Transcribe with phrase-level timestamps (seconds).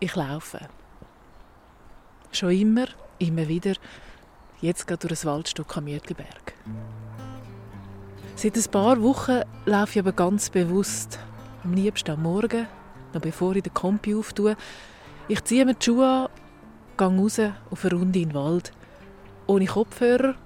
[0.00, 0.60] Ich laufe.
[2.30, 2.86] Schon immer,
[3.18, 3.72] immer wieder,
[4.60, 6.54] jetzt geht durch ein Waldstück am Mütliberg.
[8.36, 11.18] Seit ein paar Wochen laufe ich aber ganz bewusst.
[11.64, 12.68] Am liebsten am Morgen,
[13.12, 14.56] noch bevor ich den Kompi auftue.
[15.26, 16.28] Ich ziehe mir die Schuhe an,
[16.96, 17.40] gehe raus
[17.70, 18.72] auf eine Runde in den Wald.
[19.48, 20.36] Ohne Kopfhörer,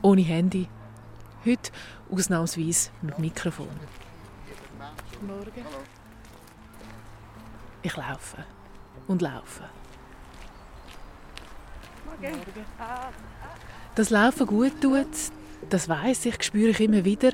[0.00, 0.68] ohne Handy.
[1.44, 1.70] Heute
[2.10, 3.68] ausnahmsweise mit Mikrofon.
[5.20, 5.66] Morgen.
[7.82, 8.44] Ich laufe
[9.12, 9.62] und laufe.
[12.06, 12.40] Morgen.
[13.94, 15.06] Dass Laufen gut tut,
[15.70, 17.30] das weiß ich, spüre ich immer wieder.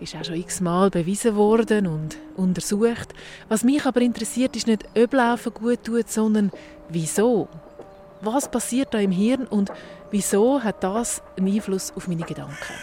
[0.00, 3.12] Ist auch schon x-mal bewiesen worden und untersucht.
[3.48, 6.52] Was mich aber interessiert, ist nicht, ob Laufen gut tut, sondern
[6.88, 7.48] wieso.
[8.20, 9.72] Was passiert da im Hirn und
[10.10, 12.74] wieso hat das einen Einfluss auf meine Gedanken?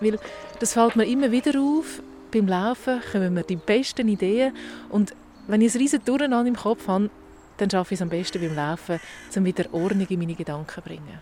[0.00, 0.18] Weil
[0.60, 2.00] das fällt mir immer wieder auf.
[2.32, 4.54] Beim Laufen kommen mir die besten Ideen
[4.88, 5.14] und
[5.46, 7.10] wenn ich ein riesen Durcheinander im Kopf habe,
[7.56, 9.00] dann schaffe ich es am besten beim Laufen,
[9.34, 11.20] um wieder Ordnung in meine Gedanken zu bringen.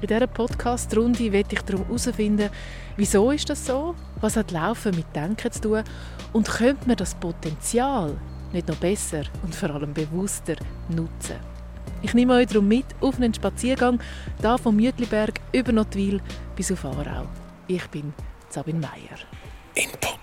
[0.00, 2.50] In dieser Podcast-Runde werde ich darum herausfinden,
[2.96, 5.84] wieso ist das so, was hat Laufen mit Denken zu tun
[6.32, 8.16] und könnte man das Potenzial
[8.52, 10.56] nicht noch besser und vor allem bewusster
[10.88, 11.36] nutzen.
[12.02, 14.00] Ich nehme euch darum mit auf einen Spaziergang
[14.40, 16.20] da vom Mütliberg über Notwil
[16.56, 17.26] bis auf Aarau.
[17.68, 18.12] Ich bin
[18.48, 19.18] Sabine Meyer.
[19.74, 20.21] Input.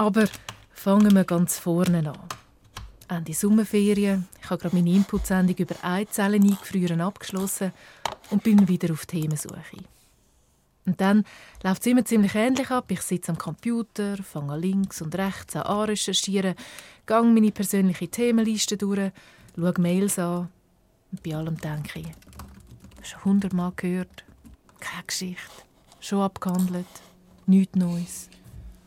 [0.00, 0.24] Aber
[0.72, 3.18] fangen wir ganz vorne an.
[3.18, 4.26] Ende Sommerferien.
[4.42, 7.72] Ich habe gerade meine Inputsendung über Eizellen eingefrieren abgeschlossen
[8.30, 9.84] und bin wieder auf Themensuche.
[10.86, 11.26] Und dann
[11.62, 12.86] läuft es immer ziemlich ähnlich ab.
[12.88, 16.54] Ich sitze am Computer, fange links und rechts an recherchieren,
[17.04, 19.12] gehe meine persönliche Themenliste durch,
[19.54, 20.48] schaue Mails an
[21.12, 22.06] und bei allem denke ich,
[23.06, 24.24] schon hundertmal gehört,
[24.80, 25.42] keine Geschichte,
[26.00, 26.86] schon abgehandelt,
[27.44, 28.30] nichts Neues.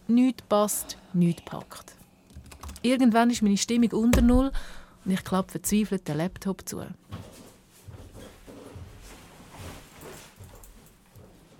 [0.07, 1.95] Nichts passt, nichts packt.
[2.81, 4.51] Irgendwann ist meine Stimmung unter Null
[5.05, 6.85] und ich klappe verzweifelt den Laptop zu.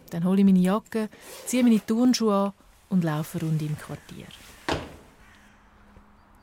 [0.10, 1.10] Dann hole ich meine Jacke,
[1.46, 2.54] ziehe meine Turnschuhe an
[2.90, 4.28] und laufe rund im Quartier.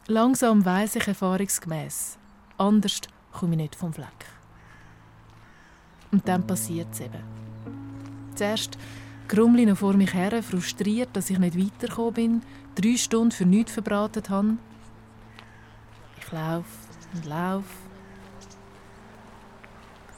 [0.09, 2.19] Langsam weiss ich erfahrungsgemäß,
[2.59, 3.03] anders
[3.33, 4.27] komme ich nicht vom Fleck.
[6.10, 7.22] Und dann passiert es eben.
[8.34, 8.77] Zuerst
[9.33, 12.43] noch vor mich her, frustriert, dass ich nicht weitergekommen bin,
[12.75, 14.57] drei Stunden für nichts verbraten habe.
[16.19, 16.65] Ich laufe
[17.15, 17.65] und laufe.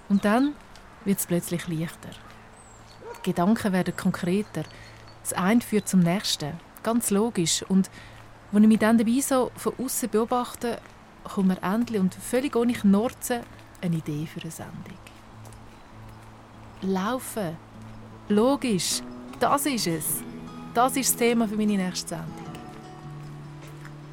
[0.08, 0.54] Und dann
[1.04, 2.10] wird es plötzlich leichter.
[3.18, 4.64] Die Gedanken werden konkreter.
[5.22, 6.54] Das eine führt zum nächsten.
[6.82, 7.62] Ganz logisch.
[7.68, 7.90] Und
[8.50, 10.78] wenn ich mich dann dabei so von außen beobachte,
[11.24, 13.40] kommt mir endlich und völlig ohne Knorzen
[13.80, 14.98] eine Idee für eine Sendung.
[16.82, 17.56] Laufen.
[18.32, 19.02] Logisch.
[19.38, 20.22] Das ist es.
[20.72, 22.26] Das ist das Thema für meine nächste Sendung.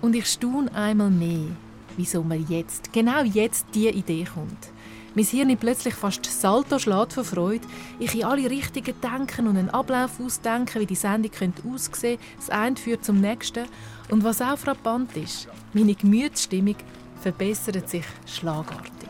[0.02, 1.48] Und ich staune einmal mehr,
[1.96, 4.72] wieso mir jetzt, genau jetzt, diese Idee kommt.
[5.16, 7.66] Mein Hirn plötzlich fast Salto schlägt vor Freude.
[7.98, 12.24] Ich in alle Richtungen denken und einen Ablauf ausdenken, wie die Sendung könnte aussehen könnte.
[12.40, 13.68] Das eine führt zum nächsten.
[14.10, 16.76] Und was auch frappant ist, meine Gemütsstimmung
[17.22, 19.10] verbessert sich schlagartig.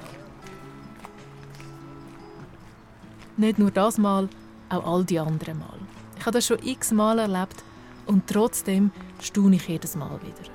[3.37, 4.29] Nicht nur das Mal,
[4.69, 5.79] auch all die anderen Mal.
[6.17, 7.63] Ich habe das schon x Mal erlebt
[8.05, 8.91] und trotzdem
[9.21, 10.49] staune ich jedes Mal wieder.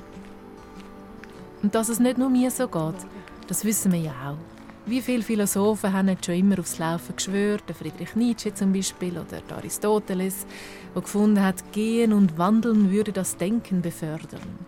[1.63, 3.07] Und dass es nicht nur mir so geht,
[3.47, 4.55] das wissen wir ja auch.
[4.87, 9.57] Wie viele Philosophen haben schon immer aufs Laufen geschwört, Friedrich Nietzsche zum Beispiel oder der
[9.57, 10.47] Aristoteles,
[10.95, 14.59] der gefunden hat, Gehen und Wandeln würde das Denken befördern.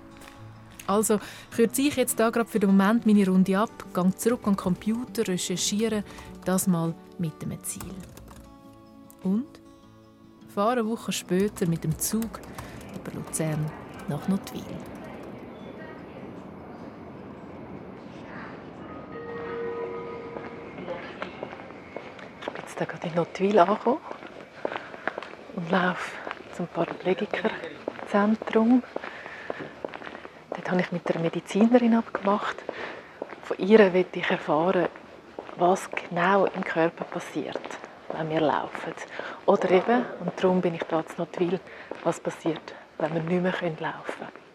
[0.86, 1.18] Also
[1.54, 4.56] kürze ich jetzt da gerade für den Moment meine Runde ab, gehe zurück an den
[4.56, 6.02] Computer, recherchiere,
[6.46, 7.92] das mal mit dem Ziel.
[9.26, 9.60] Und
[10.54, 12.38] fahre eine Woche später mit dem Zug
[12.94, 13.68] über Luzern
[14.06, 14.62] nach Notwil.
[22.56, 23.98] jetzt gerade in Notwil angekommen
[25.56, 26.12] und laufe
[26.56, 28.84] zum Paraplegikerzentrum.
[30.50, 32.62] Dort habe ich mit der Medizinerin abgemacht.
[33.42, 34.86] Von ihr will ich erfahren,
[35.56, 37.58] was genau im Körper passiert,
[38.16, 38.94] wenn wir laufen.
[39.46, 41.60] Oder eben, und darum bin ich da in Notwil,
[42.04, 44.46] was passiert, wenn wir nicht mehr laufen können.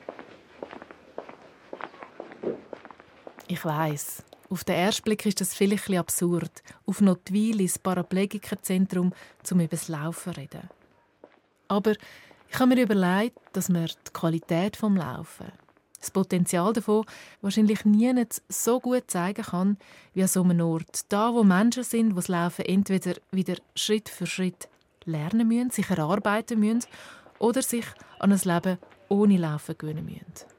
[3.48, 9.14] Ich weiß, auf den ersten Blick ist das vielleicht ein absurd, auf Notwil ins Paraplegikerzentrum
[9.52, 10.70] um über das Laufen zu reden.
[11.68, 11.94] Aber
[12.50, 15.52] ich habe mir überlegt, dass man die Qualität des Laufen,
[16.02, 17.06] das Potenzial davon
[17.42, 18.12] wahrscheinlich nie
[18.50, 19.78] so gut zeigen kann,
[20.14, 21.06] wie an so einem Ort.
[21.10, 24.68] Da, wo Menschen sind, die das Laufen entweder wieder Schritt für Schritt
[25.06, 26.86] lernen müssen, sich erarbeiten müssen
[27.40, 27.86] oder sich
[28.20, 28.78] an ein Leben
[29.10, 30.52] ohne Laufen gewöhnen müssen.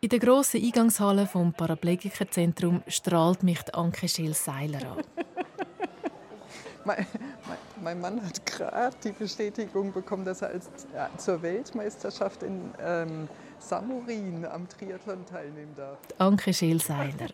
[0.00, 4.98] In der grossen Eingangshalle vom Paraplegikerzentrum strahlt mich Anke Schill-Seiler an.
[6.84, 7.06] mein,
[7.48, 12.70] mein, mein, Mann hat gerade die Bestätigung bekommen, dass er als, ja, zur Weltmeisterschaft in
[12.84, 13.28] ähm,
[13.64, 15.98] Samurin am Triathlon teilnehmen darf.
[16.18, 17.28] Anke Schill-Seiler.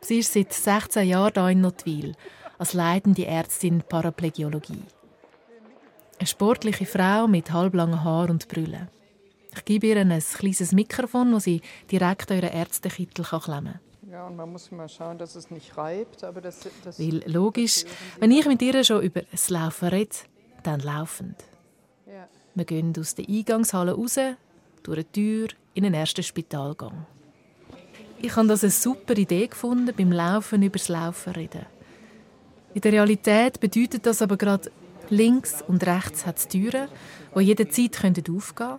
[0.00, 2.14] Sie ist seit 16 Jahren hier in Notwil
[2.58, 4.82] als leitende Ärztin Paraplegiologie.
[6.18, 8.88] Eine sportliche Frau mit halblangen Haaren und Brüllen.
[9.54, 13.80] Ich gebe ihr ein kleines Mikrofon, das sie direkt an ihren Ärztekittel klemmen kann.
[14.10, 16.24] Ja, und man muss mal schauen, dass es nicht reibt.
[16.24, 17.84] Aber das, das Weil logisch,
[18.18, 20.16] wenn ich mit ihr schon über das Laufen rede,
[20.62, 21.36] dann laufend.
[22.06, 22.28] Ja.
[22.54, 24.18] Wir gehen aus der Eingangshalle raus,
[24.86, 27.06] durch eine Tür, in den ersten Spitalgang.
[28.22, 31.66] Ich habe das eine super Idee gefunden, beim Laufen über das Laufen reden.
[32.72, 34.70] In der Realität bedeutet das aber gerade,
[35.10, 36.88] links und rechts hat es Türen,
[37.34, 38.78] die jederzeit aufgehen können.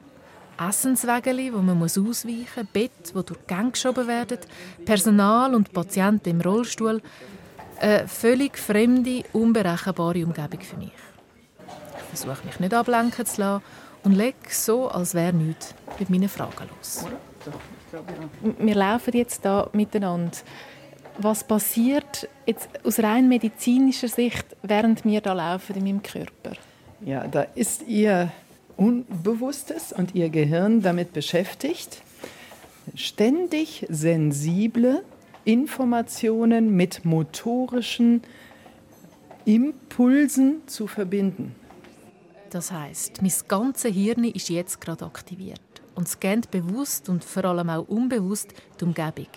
[0.60, 2.26] Essenswägeli, wo man ausweichen muss,
[2.74, 4.40] Bett, wo durch die Gänge geschoben werden,
[4.86, 7.02] Personal und Patienten im Rollstuhl.
[7.80, 10.92] Eine völlig fremde, unberechenbare Umgebung für mich.
[11.98, 13.64] Ich versuche mich nicht ablenken zu lassen
[14.04, 17.06] und lege so, als wäre nichts, mit meinen Fragen los.
[18.60, 20.38] Wir laufen jetzt da miteinander.
[21.20, 26.52] Was passiert jetzt aus rein medizinischer Sicht, während wir da laufen in meinem Körper?
[27.02, 28.32] Ja, da ist Ihr
[28.76, 32.02] Unbewusstes und Ihr Gehirn damit beschäftigt,
[32.94, 35.04] ständig sensible
[35.44, 38.22] Informationen mit motorischen
[39.46, 41.56] Impulsen zu verbinden.
[42.50, 45.60] Das heißt, mein ganzes Hirn ist jetzt gerade aktiviert
[45.96, 49.28] und scannt bewusst und vor allem auch unbewusst die Umgebung,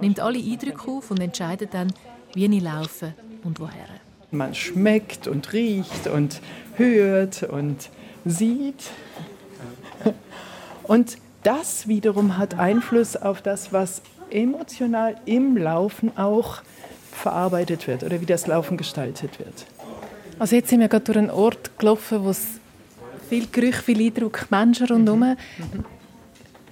[0.00, 1.92] nimmt alle Eindrücke auf und entscheidet dann,
[2.34, 3.86] wie ich laufe und woher.
[4.30, 6.40] Man schmeckt und riecht und
[6.76, 7.88] hört und
[8.24, 8.90] sieht.
[10.82, 16.60] Und das wiederum hat Einfluss auf das, was emotional im Laufen auch
[17.12, 19.66] verarbeitet wird oder wie das Laufen gestaltet wird.
[20.38, 22.57] Also jetzt sind wir gerade durch einen Ort gelaufen, wo es
[23.28, 25.20] viel Gerüche, viel Eindruck, Menschen rundherum.
[25.20, 25.26] Mhm.
[25.28, 25.84] Mhm.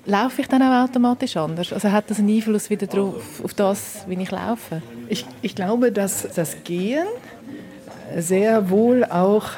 [0.06, 1.72] Laufe ich dann auch automatisch anders?
[1.72, 4.80] Also hat das einen Einfluss wieder drauf, auf das, wie ich laufe?
[5.08, 7.06] Ich, ich glaube, dass das Gehen
[8.16, 9.50] sehr wohl auch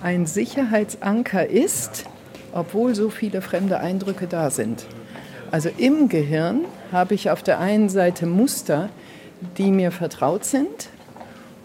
[0.00, 2.04] ein Sicherheitsanker ist,
[2.52, 4.86] obwohl so viele fremde Eindrücke da sind.
[5.50, 8.90] Also im Gehirn habe ich auf der einen Seite Muster,
[9.56, 10.88] die mir vertraut sind,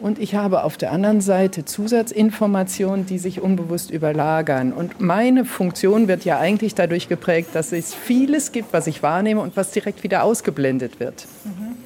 [0.03, 4.73] und ich habe auf der anderen Seite Zusatzinformationen, die sich unbewusst überlagern.
[4.73, 9.39] Und meine Funktion wird ja eigentlich dadurch geprägt, dass es vieles gibt, was ich wahrnehme
[9.39, 11.25] und was direkt wieder ausgeblendet wird.
[11.45, 11.77] Mhm.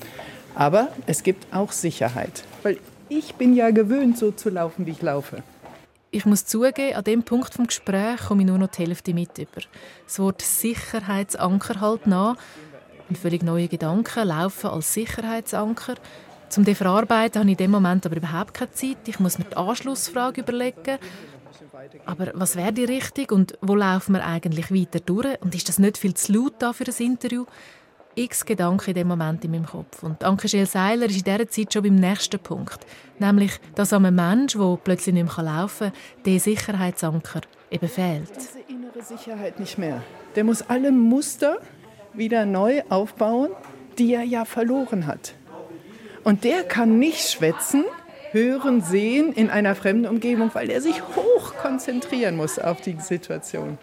[0.56, 5.02] Aber es gibt auch Sicherheit, weil ich bin ja gewöhnt, so zu laufen, wie ich
[5.04, 5.44] laufe.
[6.10, 9.38] Ich muss zugeben, an dem Punkt vom Gespräch komme ich nur noch die Hälfte mit
[9.38, 9.62] über.
[10.08, 12.36] Das Wort Sicherheitsanker halt nach.
[13.12, 15.94] Ein völlig neuer Gedanke, Laufen als Sicherheitsanker.
[16.50, 18.98] Zum die verarbeiten habe ich in dem Moment aber überhaupt keine Zeit.
[19.08, 20.98] Ich muss mir die Anschlussfrage überlegen.
[22.06, 25.42] Aber was wäre die Richtung und wo laufen wir eigentlich weiter durch?
[25.42, 27.46] Und ist das nicht viel zu laut da für ein Interview?
[28.16, 30.02] X Gedanken in dem Moment in meinem Kopf.
[30.02, 32.80] Und Anke Scheel Seiler ist in dieser Zeit schon beim nächsten Punkt.
[33.20, 38.32] Nämlich, dass einem Mensch, der plötzlich nicht mehr laufen kann, der Sicherheitsanker eben fehlt.
[38.36, 40.02] Diese innere Sicherheit nicht mehr.
[40.36, 41.60] Der muss alle Muster
[42.14, 43.52] wieder neu aufbauen,
[44.00, 45.36] die er ja verloren hat.
[46.28, 47.86] Und der kann nicht schwätzen,
[48.34, 53.78] hören, sehen in einer fremden Umgebung, weil er sich hoch konzentrieren muss auf die Situation.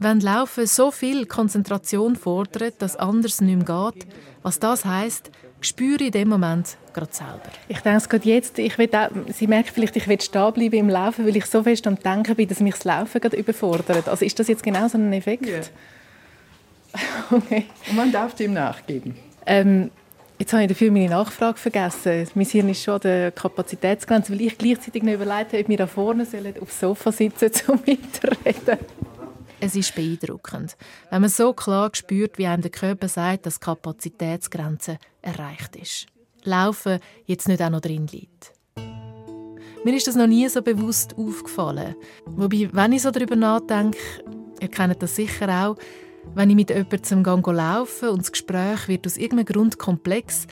[0.00, 4.04] Wenn Laufen so viel Konzentration fordert, dass anders nicht mehr geht,
[4.42, 7.52] was das heißt, spüre ich in dem Moment gerade selber.
[7.68, 10.88] Ich denke gerade jetzt, ich will auch, Sie merken vielleicht, ich will stehen bleiben im
[10.88, 14.08] Laufen, weil ich so fest am Denken bin, dass mich das Laufen gerade überfordert.
[14.08, 15.46] Also ist das jetzt genau so ein Effekt?
[15.46, 15.60] Yeah.
[17.30, 17.66] Okay.
[17.88, 19.14] Und man darf dem nachgeben.
[19.46, 19.92] Ähm,
[20.40, 22.26] Jetzt habe ich dafür meine Nachfrage vergessen.
[22.34, 25.86] Mein Hirn ist schon der Kapazitätsgrenze, weil ich gleichzeitig noch überlegt habe, ob wir da
[25.86, 28.78] vorne sollen, aufs Sofa sitzen um mitreden.
[29.60, 30.78] Es ist beeindruckend,
[31.10, 36.06] wenn man so klar spürt, wie einem der Körper sagt, dass die Kapazitätsgrenze erreicht ist.
[36.44, 38.54] Laufen jetzt nicht auch noch drin liegt.
[39.84, 41.94] Mir ist das noch nie so bewusst aufgefallen.
[42.24, 43.98] Wobei, wenn ich so darüber nachdenke,
[44.58, 45.76] ihr kennt das sicher auch,
[46.34, 50.46] wenn ich mit jemandem zum Gang laufe und das Gespräch wird aus irgendeinem Grund komplex,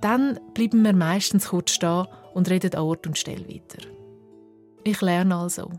[0.00, 3.88] dann bleiben wir meistens kurz stehen und reden an Ort und Stelle weiter.
[4.84, 5.70] Ich lerne also.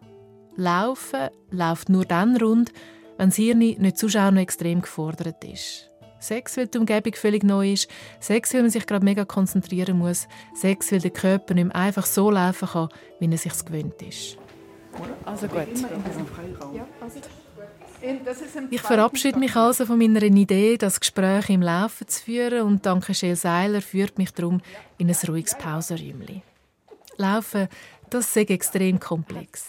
[0.56, 2.72] Laufen läuft nur dann rund,
[3.18, 5.92] wenn das Hirn nicht zu noch extrem gefordert ist.
[6.20, 7.90] Sex, weil die Umgebung völlig neu ist.
[8.20, 10.28] Sex, weil man sich gerade mega konzentrieren muss.
[10.56, 14.38] Sex, weil der Körper nicht mehr einfach so laufen kann, wie er sich gewöhnt ist.
[15.26, 15.68] Also gut.
[18.70, 23.14] Ich verabschiede mich also von meiner Idee, das Gespräch im Laufen zu führen und danke
[23.14, 24.62] Scheel Seiler führt mich darum
[24.98, 26.44] in ein ruhiges Pausenräumchen.
[27.18, 27.68] Laufen,
[28.10, 29.66] das ist extrem komplex.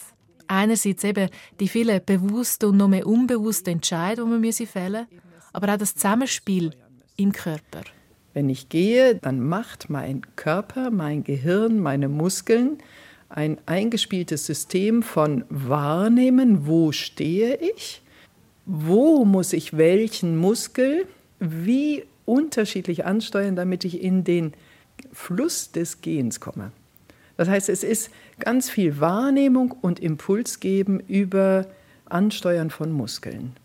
[0.47, 1.29] Einerseits eben
[1.59, 5.21] die vielen bewussten und noch mehr unbewussten Entscheidungen, die man fällen müssen,
[5.53, 6.71] aber auch das Zusammenspiel
[7.15, 7.81] im Körper.
[8.33, 12.77] Wenn ich gehe, dann macht mein Körper, mein Gehirn, meine Muskeln
[13.29, 18.01] ein eingespieltes System von Wahrnehmen, wo stehe ich,
[18.65, 21.05] wo muss ich welchen Muskel
[21.39, 24.53] wie unterschiedlich ansteuern, damit ich in den
[25.11, 26.71] Fluss des Gehens komme.
[27.37, 31.67] Das heißt, es ist ganz viel Wahrnehmung und Impuls geben über
[32.05, 33.55] Ansteuern von Muskeln.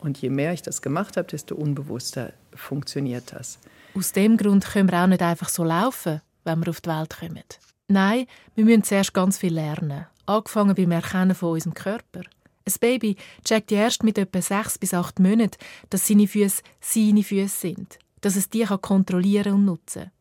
[0.00, 3.58] Und je mehr ich das gemacht habe, desto unbewusster funktioniert das.
[3.94, 7.16] Aus dem Grund können wir auch nicht einfach so laufen, wenn wir auf die Welt
[7.18, 7.44] kommen.
[7.90, 10.06] Nein, wir müssen zuerst ganz viel lernen.
[10.24, 12.20] Angefangen beim Erkennen von unserem Körper.
[12.64, 15.58] Ein Baby checkt erst mit etwa sechs bis acht Monaten,
[15.90, 20.12] dass seine Füße seine Füße sind, dass es die kontrollieren und nutzen kann.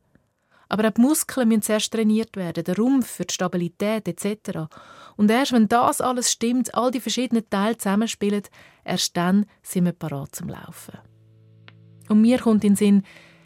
[0.67, 4.67] Aber auch die Muskeln müssen zuerst trainiert werden, der Rumpf für die Stabilität etc.
[5.15, 8.43] Und erst wenn das alles stimmt, all die verschiedenen Teile zusammenspielen,
[8.83, 10.97] erst dann sind wir parat zum Laufen.
[12.07, 13.03] Und mir kommt in den Sinn,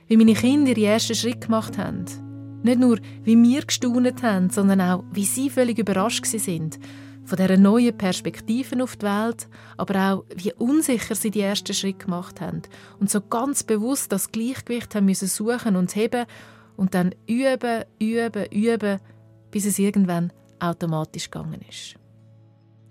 [0.07, 2.32] wie meine Kinder ihre ersten Schritte gemacht haben.
[2.63, 6.79] Nicht nur, wie wir gestaunet haben, sondern auch, wie sie völlig überrascht sind.
[7.25, 12.05] Von dieser neuen Perspektiven auf die Welt, aber auch, wie unsicher sie die ersten Schritte
[12.05, 12.61] gemacht haben.
[12.99, 16.25] Und so ganz bewusst das Gleichgewicht haben müssen suchen und heben
[16.75, 18.99] und dann üben, üben, üben,
[19.51, 21.95] bis es irgendwann automatisch gegangen ist.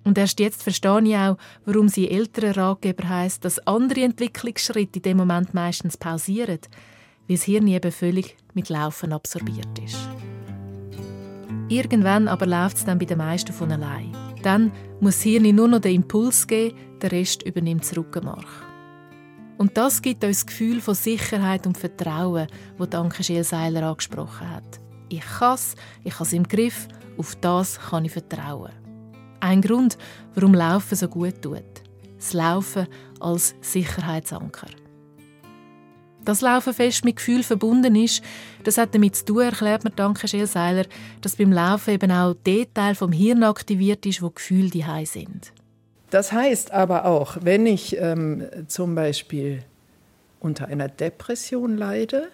[0.05, 5.03] Und erst jetzt verstehe ich auch, warum sie ältere Ratgeber heißt, dass andere Entwicklungsschritte in
[5.03, 6.59] dem Moment meistens pausieren,
[7.29, 9.99] weil das Hirn eben völlig mit Laufen absorbiert ist.
[11.69, 14.13] Irgendwann aber läuft es dann bei den meisten von allein.
[14.43, 18.47] Dann muss das Hirn nur noch den Impuls geben, der Rest übernimmt das Rückenmark.
[19.59, 22.49] Und das gibt uns das Gefühl von Sicherheit und Vertrauen,
[22.79, 24.81] das Danke Seiler angesprochen hat.
[25.09, 28.73] Ich kann es, ich habe es im Griff, auf das kann ich vertrauen.
[29.41, 29.99] Ein Grund,
[30.35, 31.63] warum Laufen so gut tut.
[32.17, 32.87] Das Laufen
[33.21, 34.69] als Sicherheitsanker.
[36.25, 38.23] Das Laufen fest mit Gefühl verbunden ist,
[38.63, 40.85] das hat damit zu tun, erklärt mir Danke Schelseiler,
[41.21, 45.53] dass beim Laufen eben auch der Teil vom Hirn aktiviert ist, wo Gefühle die sind.
[46.11, 49.65] Das heißt aber auch, wenn ich ähm, zum Beispiel
[50.41, 52.29] unter einer Depression leide,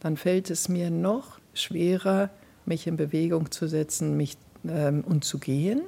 [0.00, 2.30] dann fällt es mir noch schwerer,
[2.64, 4.36] mich in Bewegung zu setzen mich,
[4.66, 5.82] ähm, und zu gehen.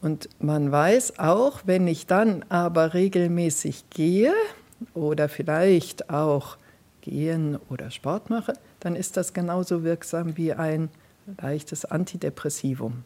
[0.00, 4.32] Und man weiß auch, wenn ich dann aber regelmäßig gehe
[4.94, 6.56] oder vielleicht auch
[7.00, 10.88] gehen oder Sport mache, dann ist das genauso wirksam wie ein
[11.40, 13.04] leichtes Antidepressivum.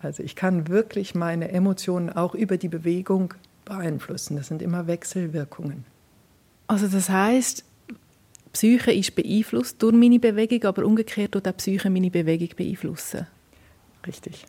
[0.00, 4.36] Also ich kann wirklich meine Emotionen auch über die Bewegung beeinflussen.
[4.36, 5.84] Das sind immer Wechselwirkungen.
[6.66, 7.64] Also das heißt,
[8.52, 13.26] Psyche ist beeinflusst durch meine Bewegung, aber umgekehrt tut auch Psyche meine Bewegung beeinflussen.
[14.06, 14.46] Richtig.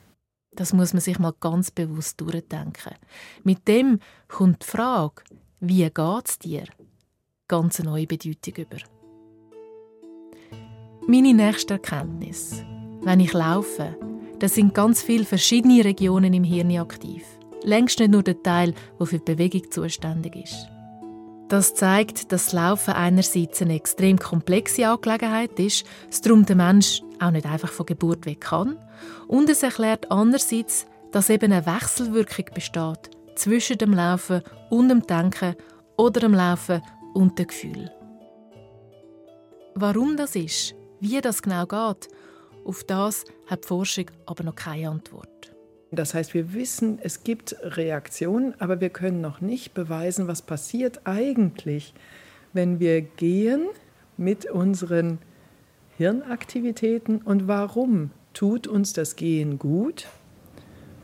[0.55, 2.95] Das muss man sich mal ganz bewusst durchdenken.
[3.43, 5.23] Mit dem kommt die Frage,
[5.59, 6.63] wie geht es dir?
[7.49, 8.77] Ganz neue Bedeutung über.
[11.07, 12.63] Meine nächste Erkenntnis.
[13.01, 13.97] Wenn ich laufe,
[14.37, 17.23] dann sind ganz viele verschiedene Regionen im Hirn aktiv.
[17.63, 20.67] Längst nicht nur der Teil, der für die Bewegung zuständig ist.
[21.47, 27.01] Das zeigt, dass das Laufen einerseits eine extrem komplexe Angelegenheit ist, es darum der Mensch
[27.19, 28.77] auch nicht einfach von Geburt weg kann.
[29.27, 35.55] Und es erklärt andererseits, dass eben eine Wechselwirkung besteht zwischen dem Laufen und dem Denken
[35.97, 37.91] oder dem Laufen und dem Gefühl.
[39.75, 42.09] Warum das ist, wie das genau geht,
[42.65, 45.55] auf das hat die Forschung aber noch keine Antwort.
[45.91, 51.01] Das heißt, wir wissen, es gibt Reaktionen, aber wir können noch nicht beweisen, was passiert
[51.05, 51.93] eigentlich,
[52.53, 53.67] wenn wir gehen
[54.17, 55.19] mit unseren
[55.97, 60.07] Hirnaktivitäten und warum tut uns das Gehen gut,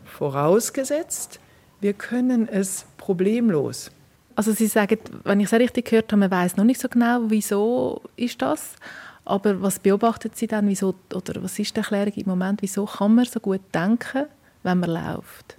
[0.03, 1.39] vorausgesetzt,
[1.81, 3.91] wir können es problemlos.
[4.35, 7.21] Also Sie sagen, wenn ich es richtig gehört habe, man weiß noch nicht so genau,
[7.27, 8.75] wieso ist das.
[9.23, 13.15] Aber was beobachten Sie dann, wieso, oder was ist die Erklärung im Moment, wieso kann
[13.15, 14.25] man so gut denken?
[14.65, 15.57] wenn man läuft?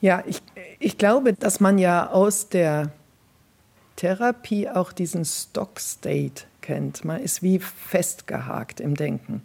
[0.00, 0.42] Ja, ich,
[0.78, 2.92] ich glaube, dass man ja aus der
[3.96, 7.04] Therapie auch diesen Stock-State kennt.
[7.04, 9.42] Man ist wie festgehakt im Denken.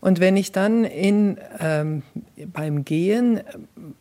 [0.00, 2.02] Und wenn ich dann in, ähm,
[2.52, 3.40] beim Gehen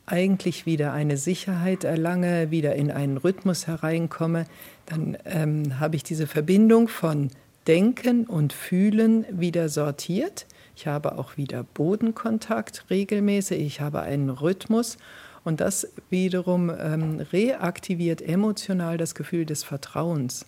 [0.05, 4.45] eigentlich wieder eine Sicherheit erlange, wieder in einen Rhythmus hereinkomme,
[4.85, 7.29] dann ähm, habe ich diese Verbindung von
[7.67, 10.47] Denken und Fühlen wieder sortiert.
[10.75, 13.59] Ich habe auch wieder Bodenkontakt regelmäßig.
[13.59, 14.97] Ich habe einen Rhythmus.
[15.43, 20.45] Und das wiederum ähm, reaktiviert emotional das Gefühl des Vertrauens.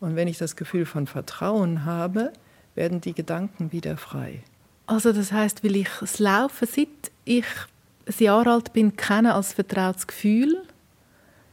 [0.00, 2.32] Und wenn ich das Gefühl von Vertrauen habe,
[2.74, 4.42] werden die Gedanken wieder frei.
[4.86, 6.88] Also das heißt, weil ich das Laufen, seit
[7.24, 7.44] ich
[8.06, 10.62] ein Jahr alt bin, kenne als vertrautes Gefühl,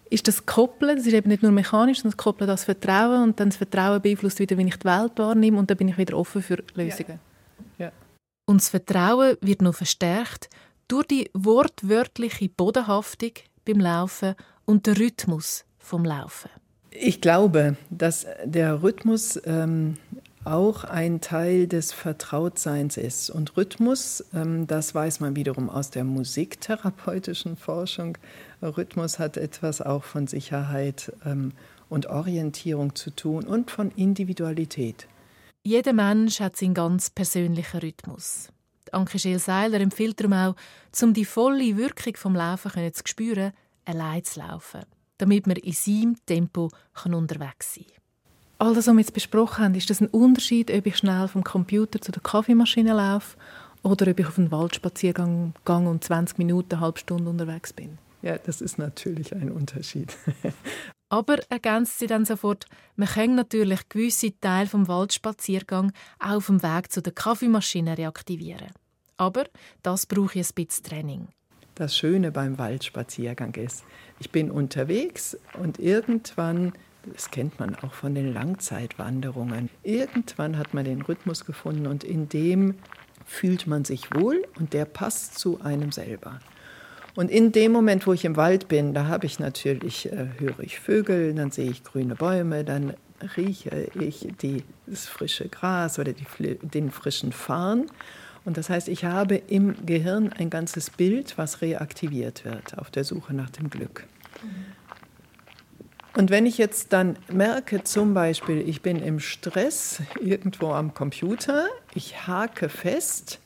[0.10, 3.40] ist das Koppeln, das ist eben nicht nur mechanisch, sondern das Koppeln das Vertrauen und
[3.40, 6.16] dann das Vertrauen beeinflusst wieder, wie ich die Welt wahrnehme und dann bin ich wieder
[6.16, 7.20] offen für Lösungen.
[7.80, 7.86] Ja.
[7.86, 7.92] Ja.
[8.46, 10.50] Und das Vertrauen wird noch verstärkt
[10.88, 13.32] durch die wortwörtliche Bodenhaftung
[13.66, 14.36] beim Laufen
[14.66, 16.52] und den Rhythmus vom Laufen.
[16.92, 19.98] Ich glaube, dass der Rhythmus ähm,
[20.46, 23.30] auch ein Teil des Vertrautseins ist.
[23.30, 28.18] Und Rhythmus, ähm, das weiß man wiederum aus der musiktherapeutischen Forschung,
[28.62, 31.52] Rhythmus hat etwas auch von Sicherheit ähm,
[31.90, 35.08] und Orientierung zu tun und von Individualität.
[35.64, 38.50] Jeder Mensch hat seinen ganz persönlichen Rhythmus.
[38.92, 40.56] Anke Scheel-Seiler empfiehlt darum auch,
[41.02, 43.54] um die volle Wirkung vom Laufen zu spüren,
[43.86, 44.82] allein zu laufen,
[45.18, 46.70] damit man in seinem Tempo
[47.06, 48.03] unterwegs sein kann.
[48.60, 51.44] All das, was wir jetzt besprochen haben, ist das ein Unterschied, ob ich schnell vom
[51.44, 53.38] Computer zu der Kaffeemaschine laufe
[53.82, 57.98] oder ob ich auf einen Waldspaziergang gang und 20 Minuten, eine halbe Stunde unterwegs bin?
[58.22, 60.16] Ja, das ist natürlich ein Unterschied.
[61.10, 66.64] Aber ergänzt sie dann sofort, man kann natürlich gewisse Teile vom Waldspaziergang auch auf dem
[66.64, 68.72] Weg zu der Kaffeemaschine reaktivieren.
[69.18, 69.44] Aber
[69.84, 71.28] das brauche ich ein bisschen Training.
[71.76, 73.84] Das Schöne beim Waldspaziergang ist,
[74.20, 76.74] ich bin unterwegs und irgendwann,
[77.12, 82.30] das kennt man auch von den Langzeitwanderungen, irgendwann hat man den Rhythmus gefunden und in
[82.30, 82.76] dem
[83.26, 86.40] fühlt man sich wohl und der passt zu einem selber.
[87.16, 90.60] Und in dem Moment, wo ich im Wald bin, da habe ich natürlich, äh, höre
[90.62, 92.94] ich Vögel, dann sehe ich grüne Bäume, dann
[93.38, 96.26] rieche ich die, das frische Gras oder die,
[96.62, 97.86] den frischen Farn.
[98.46, 103.04] Und das heißt, ich habe im Gehirn ein ganzes Bild, was reaktiviert wird auf der
[103.04, 104.06] Suche nach dem Glück.
[106.16, 111.66] Und wenn ich jetzt dann merke, zum Beispiel, ich bin im Stress irgendwo am Computer,
[111.96, 113.40] ich hake fest,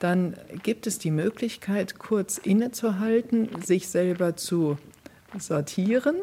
[0.00, 4.78] dann gibt es die Möglichkeit, kurz innezuhalten, sich selber zu
[5.38, 6.16] sortieren,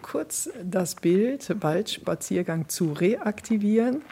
[0.00, 4.02] kurz das Bild Waldspaziergang zu reaktivieren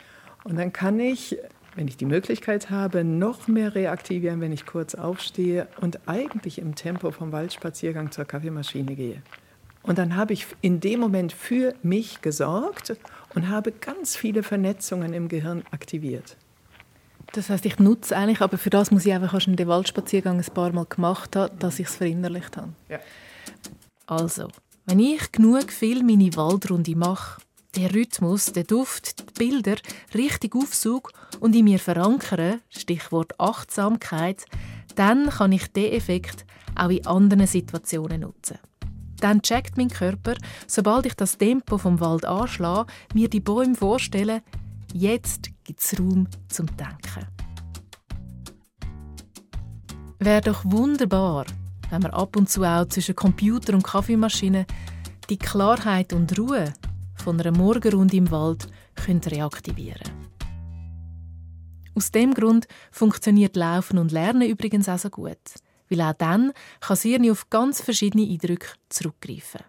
[0.45, 1.39] und dann kann ich
[1.75, 6.75] wenn ich die Möglichkeit habe, noch mehr reaktivieren, wenn ich kurz aufstehe und eigentlich im
[6.75, 9.23] Tempo vom Waldspaziergang zur Kaffeemaschine gehe.
[9.89, 12.95] Und dann habe ich in dem Moment für mich gesorgt
[13.35, 16.37] und habe ganz viele Vernetzungen im Gehirn aktiviert.
[17.33, 20.55] Das heißt, ich nutze eigentlich, aber für das muss ich einfach schon den Waldspaziergang ein
[20.55, 22.75] paar Mal gemacht haben, dass ich es verinnerlicht habe.
[22.91, 23.01] Ja.
[24.07, 24.49] Also,
[24.85, 27.41] wenn ich genug viel meine Waldrunde mache,
[27.75, 29.77] der Rhythmus, der Duft, die Bilder
[30.15, 34.45] richtig aufsauge und in mir verankere, Stichwort Achtsamkeit,
[34.97, 38.59] dann kann ich diesen Effekt auch in anderen Situationen nutzen.
[39.21, 40.35] Dann checkt mein Körper,
[40.67, 44.43] sobald ich das Tempo vom Wald anschlage, mir die Bäume vorstellen,
[44.93, 47.27] jetzt gibt es Raum zum Denken.
[50.21, 51.47] Wäre doch wunderbar,
[51.91, 54.67] wenn man ab und zu auch zwischen Computer und Kaffeemaschine
[55.31, 56.73] die Klarheit und Ruhe
[57.15, 58.69] von einer Morgenrunde im Wald
[59.07, 60.29] reaktivieren können.
[61.95, 65.37] Aus dem Grund funktioniert Laufen und Lernen übrigens auch so gut,
[65.91, 69.61] weil auch dann kann Hirn auf ganz verschiedene Eindrücke zurückgreifen.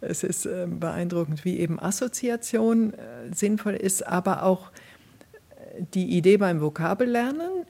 [0.00, 6.36] Es ist äh, beeindruckend, wie eben Assoziation äh, sinnvoll ist, aber auch äh, die Idee
[6.36, 7.66] beim Vokabellernen.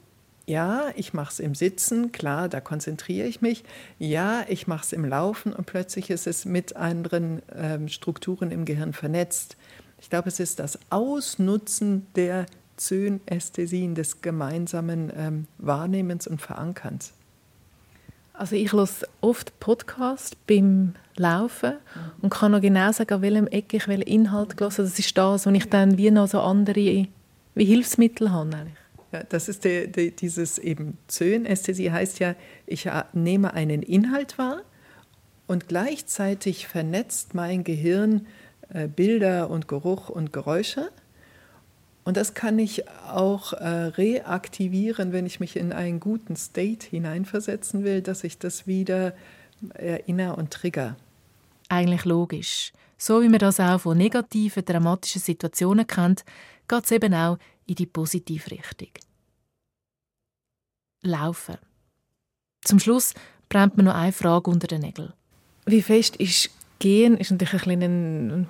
[0.47, 3.63] Ja, ich mache es im Sitzen, klar, da konzentriere ich mich.
[3.97, 8.65] Ja, ich mache es im Laufen und plötzlich ist es mit anderen ähm, Strukturen im
[8.65, 9.57] Gehirn vernetzt.
[9.99, 12.45] Ich glaube, es ist das Ausnutzen der
[12.77, 17.13] Zönästhesien, des gemeinsamen ähm, Wahrnehmens und Verankerns.
[18.37, 18.87] Also ich höre
[19.21, 21.75] oft Podcast beim Laufen
[22.21, 24.69] und kann noch genau sagen, an welchem Eck ich welchen Inhalt höre.
[24.69, 27.07] Das ist das, wo ich dann wie noch so andere
[27.55, 28.55] wie Hilfsmittel habe.
[28.55, 28.73] Eigentlich.
[29.11, 32.35] Ja, das ist die, die, dieses eben Zönästhesie heißt ja,
[32.67, 34.61] ich nehme einen Inhalt wahr
[35.47, 38.27] und gleichzeitig vernetzt mein Gehirn
[38.73, 40.89] äh, Bilder und Geruch und Geräusche.
[42.05, 47.83] Und das kann ich auch äh, reaktivieren, wenn ich mich in einen guten State hineinversetzen
[47.83, 49.13] will, dass ich das wieder
[49.73, 50.95] erinnere und trigger.
[51.67, 52.71] Eigentlich logisch.
[52.97, 56.23] So wie man das auch von negativen, dramatischen Situationen kennt,
[56.67, 58.91] geht es eben auch in die positive Richtung.
[61.01, 61.57] Laufen.
[62.63, 63.13] Zum Schluss
[63.49, 65.13] brennt mir noch eine Frage unter den Nägeln.
[65.65, 68.47] Wie fest ist Gehen ist natürlich ein, ein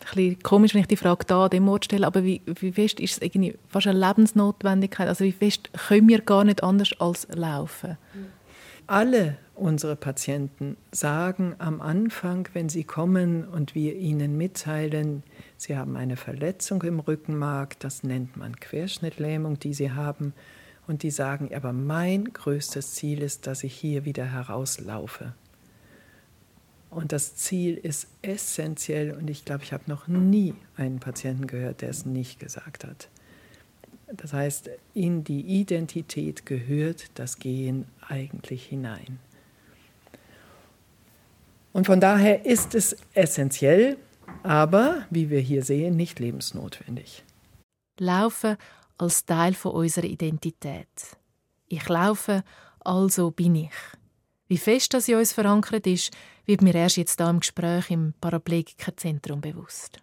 [0.00, 3.00] bisschen komisch, wenn ich die Frage da an dem Ort stelle, aber wie, wie fest
[3.00, 5.08] ist es irgendwie fast eine Lebensnotwendigkeit?
[5.08, 7.98] Also wie fest können wir gar nicht anders als laufen?
[8.86, 15.24] Alle unsere Patienten sagen am Anfang, wenn sie kommen und wir ihnen mitteilen,
[15.56, 20.32] sie haben eine Verletzung im Rückenmark, das nennt man Querschnittlähmung, die sie haben,
[20.86, 25.34] und die sagen, aber mein größtes Ziel ist, dass ich hier wieder herauslaufe.
[26.90, 31.82] Und das Ziel ist essentiell und ich glaube, ich habe noch nie einen Patienten gehört,
[31.82, 33.08] der es nicht gesagt hat.
[34.10, 39.18] Das heißt, in die Identität gehört das Gehen eigentlich hinein.
[41.72, 43.98] Und von daher ist es essentiell,
[44.42, 47.22] aber wie wir hier sehen, nicht lebensnotwendig.
[47.98, 48.56] Laufen
[48.96, 50.88] als Teil von unserer Identität.
[51.68, 52.42] Ich laufe,
[52.80, 53.72] also bin ich.
[54.48, 56.10] Wie fest das in uns verankert ist,
[56.48, 60.00] wird mir erst jetzt da im Gespräch im Paraplegikerzentrum bewusst.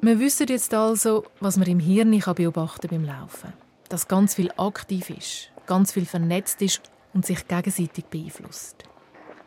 [0.00, 3.52] Wir wissen jetzt also, was man im Hirn beobachten beim Laufen.
[3.90, 8.84] Dass ganz viel aktiv ist, ganz viel vernetzt ist und sich gegenseitig beeinflusst.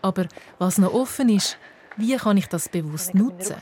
[0.03, 0.27] Aber
[0.59, 1.57] was noch offen ist,
[1.97, 3.55] wie kann ich das bewusst nutzen?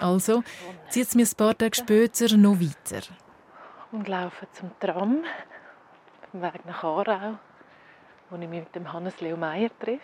[0.00, 0.42] Also
[0.90, 3.06] zieht es mir ein paar Tage später noch weiter.
[3.90, 5.24] Und laufe zum Tram,
[6.22, 7.38] auf dem Weg nach Aarau
[8.30, 10.00] wo ich mich mit dem Hannes Leo Meyer treffe.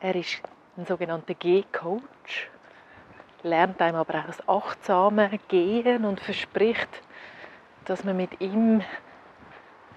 [0.00, 0.42] Er ist
[0.76, 2.50] ein sogenannter G-Coach,
[3.42, 7.02] lernt einem aber auch das achtsame Gehen und verspricht,
[7.84, 8.82] dass man mit ihm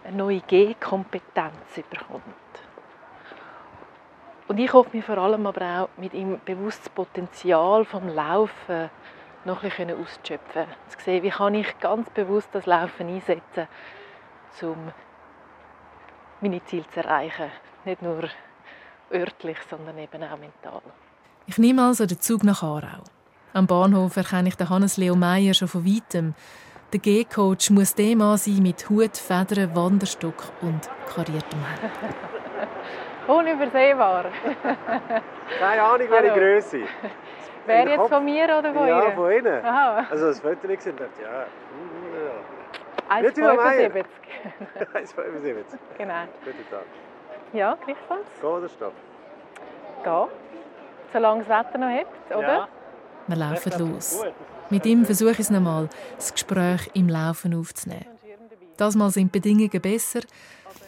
[0.03, 2.23] eine neue G-Kompetenz bekommt.
[4.47, 8.91] Und ich hoffe mir vor allem aber auch mit ihm bewusst das Potenzial vom Laufen
[9.43, 10.65] noch ein bisschen auszuschöpfen.
[10.89, 13.67] Zu sehen, wie kann ich ganz bewusst das Laufen einsetzen,
[14.61, 14.91] um
[16.41, 17.51] meine Ziele zu erreichen.
[17.85, 18.29] Nicht nur
[19.11, 20.81] örtlich, sondern eben auch mental.
[21.47, 23.03] Ich nehme also den Zug nach Aarau.
[23.53, 26.33] Am Bahnhof erkenne ich den Hannes Leo Meyer schon von weitem.
[26.91, 31.89] Der G-Coach muss der Mann sein mit Hut, Federn, Wanderstock und kariertem Haar.
[33.37, 34.25] Unübersehbar.
[35.59, 36.79] Keine Ahnung, welche Größe.
[37.65, 39.09] Wer jetzt von mir oder von ja, ihr?
[39.09, 39.65] Ja, von Ihnen.
[39.65, 40.05] Aha.
[40.09, 41.45] Also das Foto gesehen, dachte ja.
[43.09, 44.05] 1,75.
[44.93, 45.77] 1,75.
[45.97, 46.23] Genau.
[46.43, 46.85] Guten Tag.
[47.53, 48.25] Ja, gleichfalls.
[48.41, 48.93] Geh oder stopp?
[50.03, 50.25] Geh.
[51.13, 52.41] Solange das Wetter noch hebt, oder?
[52.41, 52.67] Ja.
[53.27, 54.23] Wir laufen los.
[54.69, 58.05] Mit ihm versuche ich es nochmal, das Gespräch im Laufen aufzunehmen.
[58.77, 60.21] Das Mal sind die Bedingungen besser.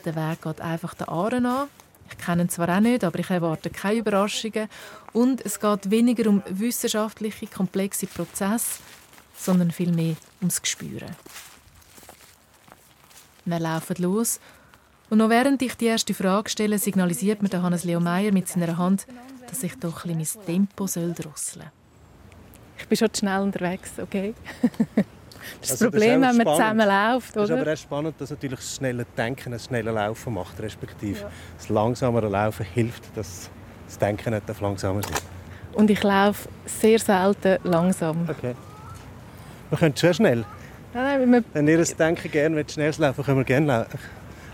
[0.04, 1.70] Der Weg geht einfach den Aaren an.
[2.10, 4.70] Ich kenne ihn zwar auch nicht, aber ich erwarte keine Überraschungen.
[5.14, 8.82] Und es geht weniger um wissenschaftliche, komplexe Prozesse,
[9.36, 11.16] sondern vielmehr ums Gespüren.
[13.48, 14.40] Wir laufen los.
[15.10, 18.78] Und noch während ich die erste Frage stelle, signalisiert mir Hannes Leo Meyer mit seiner
[18.78, 19.08] Hand,
[19.48, 21.64] dass ich doch ein bisschen mein Tempo drosseln soll.
[22.78, 24.34] Ich bin schon zu schnell unterwegs, okay?
[25.62, 27.44] Das ist also, das Problem, das wenn man zusammen läuft, oder?
[27.44, 31.22] Es ist aber auch spannend, dass natürlich das schnelle Denken das schnelle Laufen macht, respektive
[31.22, 31.32] ja.
[31.58, 33.50] das langsamere Laufen hilft, dass
[33.86, 35.10] das Denken nicht langsamer ist.
[35.72, 38.28] Und ich laufe sehr selten langsam.
[38.28, 38.56] Okay.
[39.70, 40.44] Wir können sehr schnell.
[40.98, 44.00] Nein, nein, Wenn ihr das Denken gerne schnell laufen können wir gerne laufen.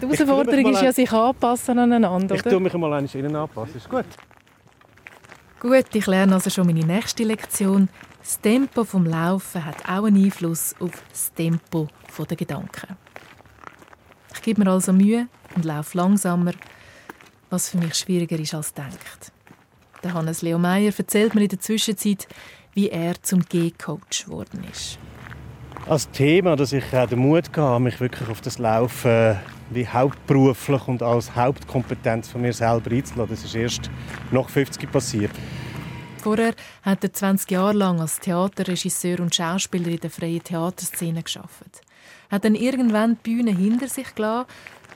[0.02, 3.90] Die Herausforderung ist ja, sich anpassen aneinander, Ich tue mich mal an Ihnen anpassen, ist
[3.90, 4.06] gut.
[5.62, 7.88] Gut, ich lerne also schon meine nächste Lektion.
[8.20, 11.88] Das Tempo vom Laufen hat auch einen Einfluss auf das Tempo
[12.30, 12.98] der Gedanken.
[14.34, 16.52] Ich gebe mir also Mühe und laufe langsamer,
[17.50, 19.32] was für mich schwieriger ist als denkt.
[20.04, 22.28] Der Hannes Leo Meyer erzählt mir in der Zwischenzeit,
[22.74, 25.00] wie er zum G-Coach geworden ist
[25.88, 29.38] als Thema, dass ich auch den Mut hatte, mich wirklich auf das Laufen
[29.70, 33.36] wie hauptberuflich und als Hauptkompetenz von mir selber einzulassen.
[33.36, 33.92] Das ist erst
[34.32, 35.32] nach 50 passiert.
[36.18, 41.82] Vorher hat er 20 Jahre lang als Theaterregisseur und Schauspieler in der freien Theaterszene geschafft.
[42.32, 44.48] Hat dann irgendwann die Bühne hinter sich gelassen,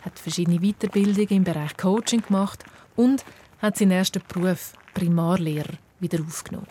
[0.06, 2.63] hat verschiedene Weiterbildungen im Bereich Coaching gemacht
[2.95, 3.26] und
[3.62, 6.67] hat seinen ersten Beruf Primarlehrer wieder aufgenommen.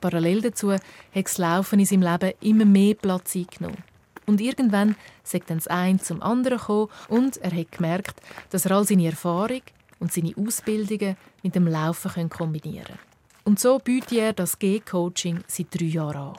[0.00, 0.80] Parallel dazu hat
[1.12, 3.82] das Laufen in seinem Leben immer mehr Platz eingenommen.
[4.26, 8.76] Und irgendwann sagt dann das eine zum anderen gekommen und er hat gemerkt, dass er
[8.76, 9.62] all seine Erfahrung
[9.98, 12.98] und seine Ausbildungen mit dem Laufen kombinieren kann.
[13.44, 16.38] Und so bietet er das G-Coaching seit drei Jahren an.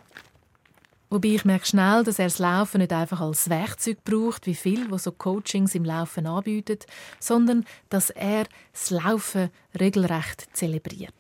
[1.09, 4.87] Wobei ich merke schnell, dass er das Laufen nicht einfach als Werkzeug braucht, wie viele,
[4.87, 6.79] die so Coachings im Laufen anbieten,
[7.19, 11.13] sondern dass er das Laufen regelrecht zelebriert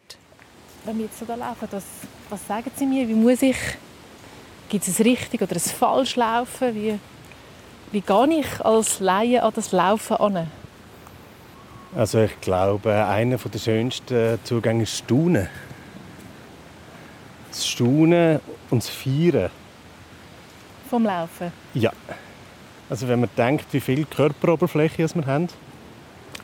[0.85, 1.83] wenn wir jetzt so da laufen, das,
[2.29, 3.07] was sagen Sie mir?
[3.07, 3.57] Wie muss ich,
[4.69, 6.75] gibt es ein richtig oder ein falsch Laufen?
[6.75, 6.99] Wie,
[7.91, 10.47] wie gehe ich als Laie an das Laufen an?
[11.95, 15.49] Also ich glaube, einer der schönsten Zugänge ist Staunen.
[17.49, 18.39] das Staunen
[18.69, 19.49] und das Feiern.
[20.89, 21.51] Vom Laufen?
[21.73, 21.91] Ja.
[22.89, 25.47] Also wenn man denkt, wie viel Körperoberfläche wir haben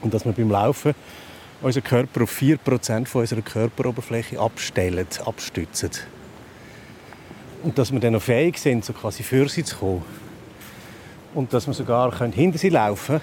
[0.02, 0.93] und dass wir beim Laufen
[1.62, 5.91] unseren Körper auf 4% von unserer Körperoberfläche abstellen, abstützen.
[7.63, 10.06] Und dass wir dann noch fähig sind, so quasi für sie zu kommen.
[11.34, 13.22] Und dass wir sogar hinter sie laufen können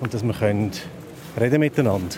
[0.00, 0.72] und dass wir können
[1.38, 2.16] reden miteinander.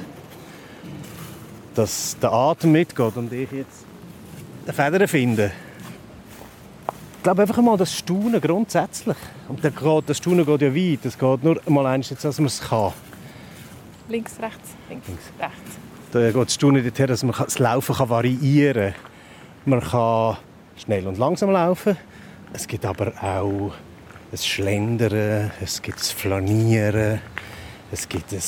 [1.75, 3.85] Dass der Atem mitgeht und ich jetzt
[4.65, 5.53] eine Feder finde.
[7.17, 9.17] Ich glaube einfach mal das Staunen grundsätzlich.
[9.49, 11.05] Und der geht, das Staunen geht ja weit.
[11.05, 12.93] Es geht nur mal eins, dass man es kann.
[14.09, 15.25] Links, rechts, links, links.
[15.39, 15.79] rechts.
[16.13, 19.03] Da geht das Staunen dorthin, dass man das Laufen kann variieren kann.
[19.65, 20.37] Man kann
[20.77, 21.97] schnell und langsam laufen.
[22.53, 23.73] Es gibt aber auch
[24.33, 27.21] ein Schlendern, es gibt ein Flanieren,
[27.91, 28.43] es gibt ein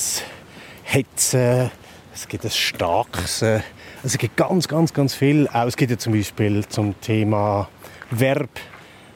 [0.83, 1.71] Hetzen,
[2.13, 3.63] es gibt ein Starksen.
[4.03, 5.47] Also es gibt ganz, ganz, ganz viel.
[5.47, 7.67] Auch es gibt ja zum Beispiel zum Thema
[8.11, 8.49] Verb.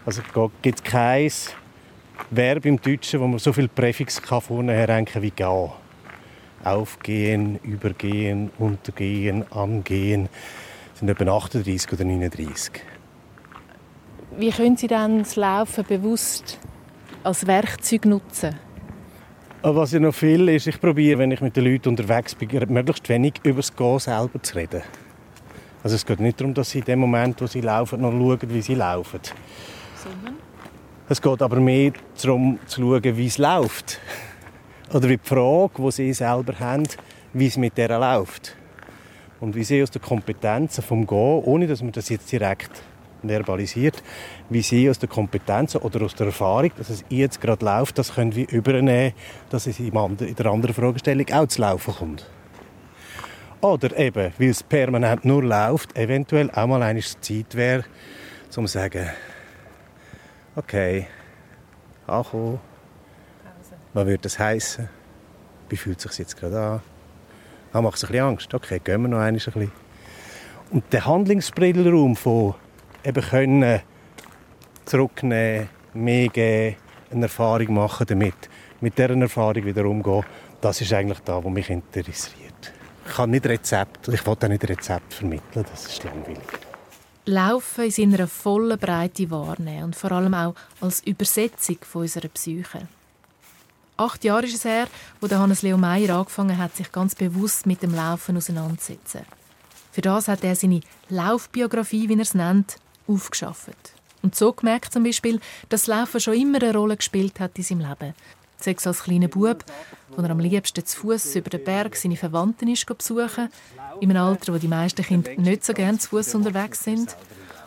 [0.05, 0.21] Also
[0.61, 1.31] gibt es kein
[2.31, 5.69] Verb im Deutschen, wo man so viele Präfix kann vorne herrenken wie gehen.
[6.63, 10.29] Aufgehen, übergehen, untergehen, angehen.
[10.91, 12.81] Das sind etwa 38 oder 39.
[14.37, 16.59] Wie können Sie dann das Laufen bewusst
[17.23, 18.55] als Werkzeug nutzen?
[19.61, 23.09] Was ja noch viel ist, ich probiere, wenn ich mit den Leuten unterwegs bin, möglichst
[23.09, 24.81] wenig über das Gehen selber zu reden.
[25.83, 28.39] Also es geht nicht darum, dass sie in dem Moment, wo sie laufen, noch schauen,
[28.43, 29.19] wie sie laufen.
[29.95, 30.35] Sondern?
[31.09, 31.91] Es geht aber mehr
[32.21, 33.99] darum, zu schauen, wie es läuft.
[34.91, 36.87] Oder wie die Frage, die sie selber haben,
[37.33, 38.55] wie es mit der läuft.
[39.39, 42.81] Und wie sie aus den Kompetenzen vom Gehen, ohne dass man das jetzt direkt
[43.21, 44.01] verbalisiert,
[44.49, 48.15] wie sie aus der Kompetenz oder aus der Erfahrung, dass es jetzt gerade läuft, das
[48.15, 49.13] können wir übernehmen,
[49.49, 52.29] dass es in der anderen Fragestellung auch zu laufen kommt.
[53.61, 57.83] Oder eben, weil es permanent nur läuft, eventuell auch mal eine Zeit wäre,
[58.55, 59.09] um zu sagen,
[60.55, 61.07] okay,
[62.07, 62.59] ankommen,
[63.93, 64.89] was würde das heißen?
[65.69, 66.81] Wie fühlt es sich jetzt gerade an?
[67.73, 68.53] Ah, macht es ein Angst?
[68.53, 69.71] Okay, gehen wir noch ein bisschen.
[70.71, 72.55] Und der Handlungsspielraum von
[73.03, 73.81] eben können
[74.85, 76.75] zurücknehmen, mehr geben,
[77.11, 78.49] eine Erfahrung machen damit,
[78.81, 80.23] mit dieser Erfahrung wieder umgehen,
[80.61, 82.73] das ist eigentlich da, was mich interessiert.
[83.07, 86.39] Ich kann nicht Rezept, ich will nicht Rezept vermitteln, das ist langweilig.
[87.25, 92.87] Laufen in seiner vollen Breite wahrnehmen und vor allem auch als Übersetzung von unserer Psyche.
[93.99, 94.87] Acht Jahre ist es her,
[95.19, 99.23] wo Hannes Leo Meyer angefangen hat, sich ganz bewusst mit dem Laufen auseinanderzusetzen.
[99.91, 102.77] Für das hat er seine Laufbiografie, wie er es nennt,
[103.09, 103.75] aufgeschafft.
[104.21, 107.89] Und so gemerkt zum Beispiel, dass Laufen schon immer eine Rolle gespielt hat in seinem
[107.89, 108.13] Leben.
[108.55, 109.65] Sei es als kleiner Bub,
[110.15, 113.49] wo er am liebsten zu Fuß über den Berg seine Verwandten ist besuchen,
[113.99, 117.17] in einem Alter, wo die meisten Kinder nicht so gerne zu Fuß unterwegs sind.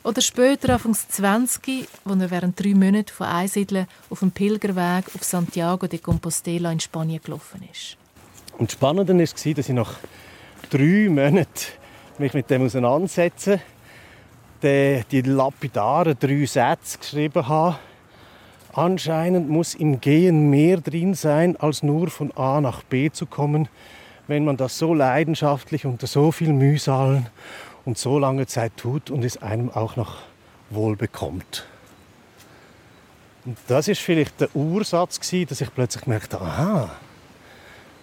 [0.05, 5.23] Oder später, Anfangs 20, wo er während drei Monaten von Einsiedeln auf dem Pilgerweg auf
[5.23, 7.97] Santiago de Compostela in Spanien gelaufen ist.
[8.59, 9.95] Und das Spannende war, dass ich nach
[10.71, 11.47] drei Monaten
[12.19, 13.61] mich mit dem auseinandersetzen
[14.63, 17.79] die, die lapidaren drei Sätze geschrieben habe.
[18.73, 23.69] Anscheinend muss im Gehen mehr drin sein, als nur von A nach B zu kommen,
[24.29, 27.27] wenn man das so leidenschaftlich unter so viel Mühsalen
[27.85, 30.19] und so lange Zeit tut und es einem auch noch
[30.71, 31.67] wohl bekommt.
[33.45, 36.91] Und das ist vielleicht der Ursatz dass ich plötzlich merkte, aha,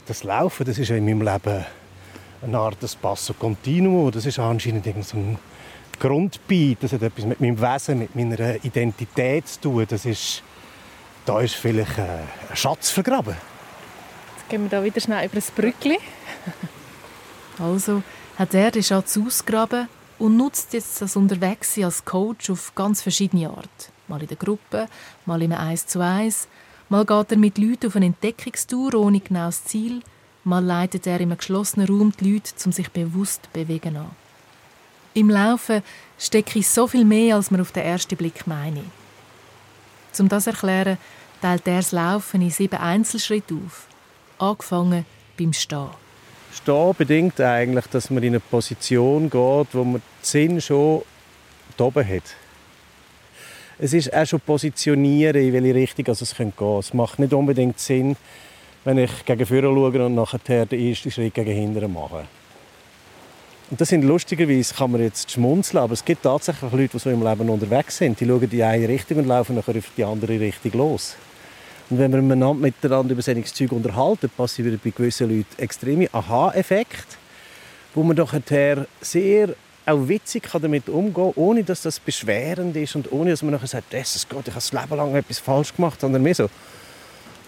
[0.06, 1.66] das Laufen, das ist ja in meinem Leben
[2.42, 5.38] eine Art des Passo Continuo, das ist anscheinend so ein
[6.00, 9.86] Grundbeat, das hat etwas mit meinem Wesen, mit meiner Identität zu tun.
[9.88, 10.42] Das ist,
[11.26, 13.36] da ist vielleicht ein Schatz vergraben.
[14.38, 16.00] Jetzt gehen wir da wieder schnell über das Brückli.
[17.60, 18.02] also
[18.40, 23.50] hat er den Schatz ausgegraben und nutzt jetzt das Unterwegssein als Coach auf ganz verschiedene
[23.50, 23.92] Art.
[24.08, 24.88] Mal in der Gruppe,
[25.26, 26.48] mal im Eins zu Eins.
[26.88, 30.02] Mal geht er mit Leuten auf eine Entdeckungstour ohne genaues Ziel.
[30.46, 34.12] Mal leitet er in einem geschlossenen Raum die Leute, um sich bewusst bewegen an.
[35.14, 35.84] Im Laufen
[36.18, 38.86] stecke ich so viel mehr, als man auf den ersten Blick meine.
[40.18, 40.98] Um das zu erklären,
[41.42, 43.88] teilt er das Laufen in sieben Einzelschritte auf.
[44.38, 45.06] Angefangen
[45.38, 45.90] beim Stehen.
[46.54, 51.04] Stehen bedingt eigentlich, dass man in eine Position geht, wo man den Sinn schon
[51.78, 52.24] oben hat.
[53.78, 56.80] Es ist auch schon positionieren, in welche Richtung also es gehen könnte.
[56.80, 58.18] Es macht nicht unbedingt Sinn,
[58.84, 62.26] wenn ich gegen vorne schaue und nachher den ersten Schritt gegen hinten mache.
[63.72, 67.10] Und das sind lustigerweise, kann man jetzt schmunzeln, aber es gibt tatsächlich Leute, die so
[67.12, 68.20] im Leben unterwegs sind.
[68.20, 71.16] Die schauen in die eine Richtung und laufen nachher auf die andere Richtung los.
[71.90, 77.18] Und wenn wir miteinander über solches Zeug unterhalten, passieren bei gewissen Leuten extreme Aha-Effekte,
[77.96, 78.34] wo man doch
[79.02, 83.54] sehr auch witzig kann damit umgehen ohne dass das beschwerend ist und ohne dass man
[83.54, 86.50] nachher sagt, das Gott, ich habe das Leben lang etwas falsch gemacht, sondern mehr so,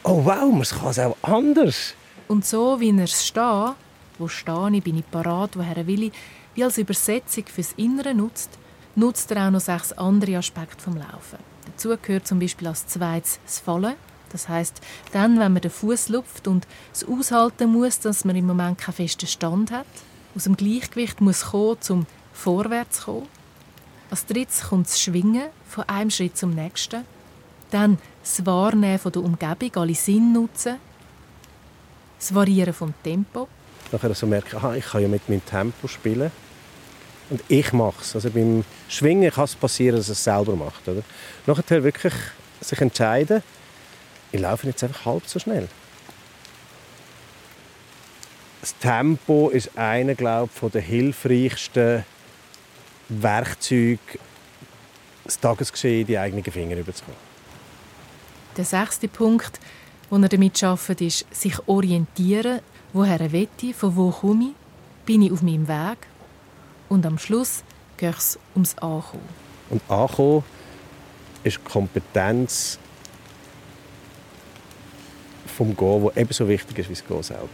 [0.04, 1.94] oh wow, man kann es auch anders.
[2.28, 3.76] Und so wie er es steht,
[4.18, 6.14] wo stehe ich, bin ich parat, woher will ich,
[6.56, 8.58] wie als Übersetzung fürs Innere nutzt,
[8.96, 11.38] nutzt er auch noch sechs andere Aspekte vom Laufen.
[11.66, 13.94] Dazu gehört zum Beispiel als zweites das Fallen.
[14.32, 18.48] Das heißt, dann, wenn man den Fuß lupft und es aushalten muss, dass man im
[18.48, 19.86] Moment keinen festen Stand hat,
[20.36, 23.28] aus dem Gleichgewicht muss kommen, zum vorwärts zu kommen.
[24.10, 27.06] Als drittes kommt das Schwingen von einem Schritt zum nächsten.
[27.70, 30.78] Dann das Wahrnehmen von der Umgebung, alle Sinn nutzen.
[32.20, 33.48] Das Variieren vom Tempo.
[33.92, 36.32] Nachher so merken, aha, ich kann ja mit meinem Tempo spielen.
[37.30, 38.14] Und ich mache es.
[38.14, 40.88] Also beim Schwingen kann es passieren, dass es selber macht.
[40.88, 41.02] Oder?
[41.46, 42.14] Nachher wirklich
[42.60, 43.42] sich entscheiden,
[44.32, 45.68] ich laufe jetzt einfach halb so schnell.
[48.62, 52.06] Das Tempo ist einer, glaube ich, der hilfreichsten
[53.10, 54.00] Werkzeuge,
[55.26, 57.20] das Tagesgeschehen in die eigenen Finger überzukommen.
[58.56, 59.60] Der sechste Punkt,
[60.12, 62.60] den er damit arbeitet, ist, sich orientieren,
[62.94, 65.98] woher will ich, von wo komme ich, bin ich auf meinem Weg
[66.90, 67.64] und am Schluss
[67.98, 69.28] geht es ums Ankommen.
[69.70, 70.44] Und Ankommen
[71.44, 72.78] ist Kompetenz
[75.52, 77.50] vom Gehen, die ebenso wichtig ist wie das Gehen selber.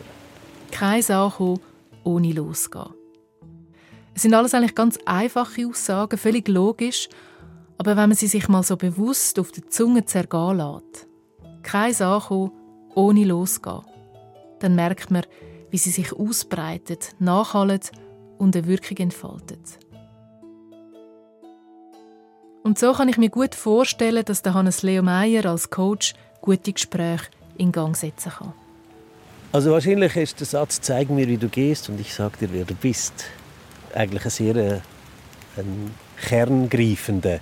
[0.71, 1.60] Kein Ankommen
[2.03, 2.93] ohne Losgehen.
[4.15, 7.10] Es sind alles eigentlich ganz einfache Aussagen, völlig logisch,
[7.77, 11.07] aber wenn man sie sich mal so bewusst auf die Zunge zergehen lässt,
[11.62, 12.51] kein Ankommen
[12.95, 13.81] ohne Losgehen,
[14.60, 15.23] dann merkt man,
[15.69, 17.91] wie sie sich ausbreitet, nachhaltet
[18.38, 19.79] und eine Wirkung entfaltet.
[22.63, 26.73] Und so kann ich mir gut vorstellen, dass der Hannes Leo Meyer als Coach gute
[26.73, 28.54] Gespräche in Gang setzen kann.
[29.52, 32.65] Also wahrscheinlich ist der Satz «Zeig mir, wie du gehst und ich sag dir, wer
[32.65, 33.26] du bist»
[33.93, 34.80] eigentlich ein sehr äh,
[35.58, 35.91] ein
[36.22, 37.39] kerngreifender.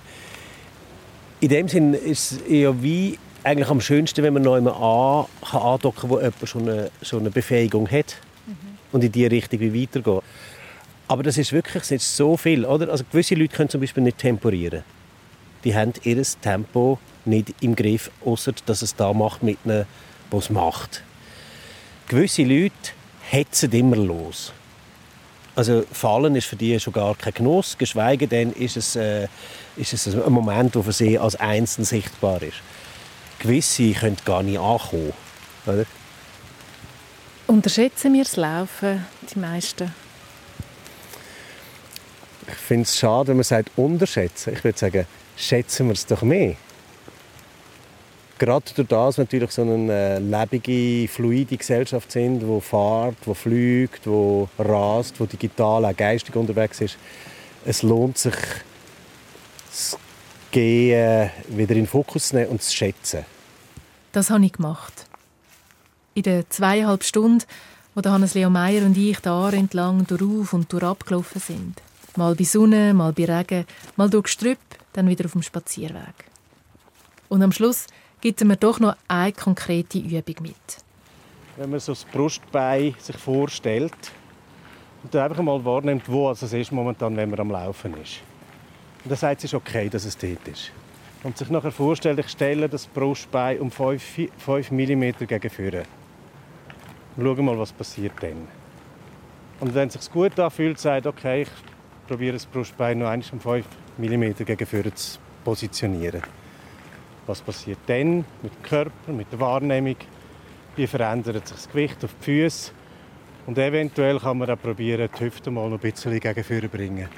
[1.40, 5.58] In dem Sinn ist es eher wie eigentlich am schönsten, wenn man noch einmal an,
[5.58, 8.54] andocken kann, wo jemand schon eine, schon eine Befähigung hat mhm.
[8.92, 10.20] und in die Richtung wie weitergehen.
[11.08, 12.64] Aber das ist wirklich das ist so viel.
[12.64, 12.90] Oder?
[12.90, 14.82] Also gewisse Leute können zum Beispiel nicht temporieren.
[15.62, 19.84] Die haben ihr Tempo nicht im Griff, außer dass es da macht mit einem,
[20.30, 21.02] was es macht.
[22.08, 22.72] Gewisse Leute
[23.28, 24.52] hetzen immer los.
[25.54, 29.26] Also Fallen ist für die schon gar kein Genuss, geschweige denn ist es, äh,
[29.76, 32.58] ist es ein Moment, wo für sie als einzeln sichtbar ist.
[33.38, 35.12] Gewisse können gar nicht ankommen.
[35.66, 35.86] Oder?
[37.46, 39.94] Unterschätzen wir das Laufen, die meisten?
[42.48, 44.52] Ich finde es schade, wenn man sagt unterschätzen.
[44.52, 46.56] Ich würde sagen, schätzen wir es doch mehr
[48.38, 54.06] gerade durch das natürlich so eine äh, lebige, fluide Gesellschaft sind, die fährt, die fliegt,
[54.06, 56.98] die rast, die digital auch geistig unterwegs ist.
[57.64, 58.34] Es lohnt sich,
[59.68, 59.98] das
[60.50, 63.24] Gehen wieder in den Fokus zu nehmen und zu schätzen.
[64.12, 65.06] Das habe ich gemacht.
[66.14, 67.44] In den zweieinhalb Stunden,
[67.94, 71.82] wo Hannes Leo Meyer und ich da entlang durch und durch abgelaufen sind.
[72.16, 74.58] Mal bei Sonne, mal bei Regen, mal durch Gestrüpp,
[74.94, 76.14] dann wieder auf dem Spazierweg.
[77.28, 77.86] Und am Schluss
[78.26, 80.78] gibt er mir doch noch eine konkrete Übung mit.
[81.56, 83.94] Wenn man so das Brustbein sich vorstellt
[85.04, 88.22] und dann einfach mal wahrnimmt, wo es ist momentan, wenn man am Laufen ist.
[89.04, 90.72] Und dann sagt es ist okay, dass es dort ist.
[91.22, 95.84] Und sich nachher vorstellt, ich stelle das Brustbein um 5, 5 mm gegen vorne.
[97.14, 98.48] Und schaue mal, was passiert dann.
[99.60, 103.64] Und wenn es sich gut anfühlt, sagt okay, ich probiere das Brustbein noch um 5
[103.98, 106.22] mm gegen vorne zu positionieren.
[107.26, 109.96] Was passiert dann mit dem Körper, mit der Wahrnehmung?
[110.76, 112.72] Wie verändert sich das Gewicht auf die Füße?
[113.46, 117.08] Und eventuell kann man auch probieren, die Hüfte mal noch ein bisschen gegen vorne bringen.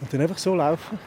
[0.00, 0.98] Und dann einfach so laufen.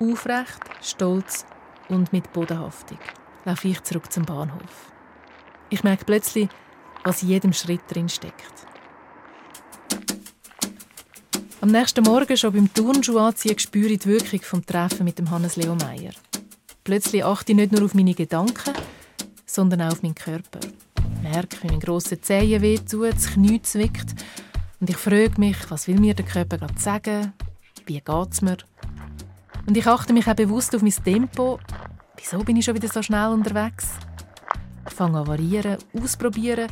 [0.00, 1.44] Aufrecht, stolz
[1.88, 2.98] und mit Bodenhaftung
[3.44, 4.92] laufe ich zurück zum Bahnhof.
[5.70, 6.48] Ich merke plötzlich,
[7.02, 8.52] was in jedem Schritt drin steckt.
[11.60, 15.28] Am nächsten Morgen schon beim Turnschuh anziehen spüre ich die Wirkung des Treffen mit dem
[15.28, 16.12] Hannes Leo Meyer.
[16.84, 18.74] Plötzlich achte ich nicht nur auf meine Gedanken,
[19.44, 20.60] sondern auch auf meinen Körper.
[20.62, 24.14] Ich merke, wie mein grosser Zehen wehtut, das Knie zwickt.
[24.78, 27.32] Und ich frage mich, was will mir der Körper gerade sagen?
[27.86, 28.58] Wie geht es mir?
[29.66, 31.58] Und ich achte mich auch bewusst auf mein Tempo.
[32.16, 33.88] Wieso bin ich schon wieder so schnell unterwegs?
[34.86, 36.68] Ich fange an variieren, ausprobieren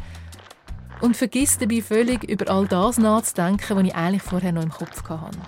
[1.07, 5.09] und vergisst dabei völlig über all das nachzudenken, was ich eigentlich vorher noch im Kopf
[5.09, 5.38] hatte.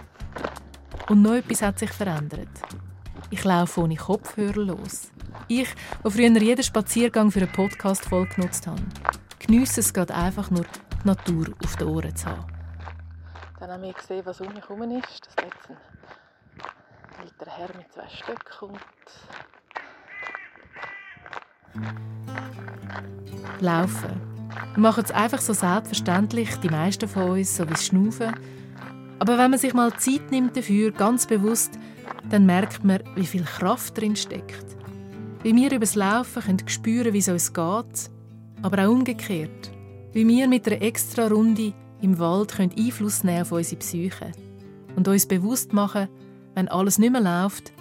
[1.09, 2.49] Und noch etwas hat sich verändert.
[3.31, 5.11] Ich laufe ohne Kopfhörer los.
[5.49, 5.69] Ich,
[6.05, 8.81] der früher jeden Spaziergang für eine Podcast-Folge genutzt habe,
[9.41, 12.47] geniesse es gerade einfach nur die Natur auf den Ohren zu haben.
[13.59, 15.27] Dann haben wir gesehen, was um mich herum ist.
[15.27, 18.81] Dass da jetzt ein älterer Herr mit zwei Stöcken kommt.
[23.61, 24.28] Laufen.
[24.75, 28.35] Wir machen es einfach so selbstverständlich, die meisten von uns, so wie das Schnaufen.
[29.19, 31.79] Aber wenn man sich mal Zeit nimmt dafür, ganz bewusst,
[32.31, 34.65] dann merkt man, wie viel Kraft drin steckt.
[35.43, 38.11] Wie wir über das Laufen können spüren, wie es uns geht,
[38.63, 39.71] aber auch umgekehrt.
[40.13, 44.33] Wie wir mit einer extra Runde im Wald können Einfluss nehmen auf unsere Psyche
[44.97, 46.09] und uns bewusst machen,
[46.55, 47.73] wenn alles nicht mehr läuft,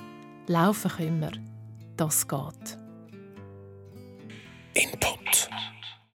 [0.47, 1.31] laufen können wir.
[1.95, 2.77] Das geht.
[4.73, 5.26] Input.